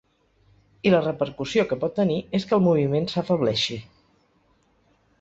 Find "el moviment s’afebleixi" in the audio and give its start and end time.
2.59-3.81